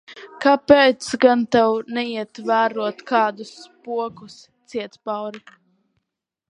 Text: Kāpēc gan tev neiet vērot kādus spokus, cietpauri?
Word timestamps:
Kāpēc 0.43 1.09
gan 1.25 1.43
tev 1.55 1.75
neiet 1.97 2.41
vērot 2.47 3.05
kādus 3.13 3.53
spokus, 3.67 4.41
cietpauri? 4.73 5.45